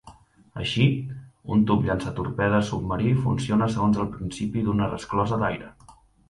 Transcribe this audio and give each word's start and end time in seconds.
Així, 0.61 0.85
un 1.55 1.61
tub 1.71 1.85
llançatorpedes 1.87 2.71
submarí 2.71 3.11
funciona 3.27 3.69
segons 3.75 4.01
el 4.05 4.09
principi 4.17 4.65
d'una 4.71 4.89
resclosa 4.95 5.41
d'aire. 5.45 5.71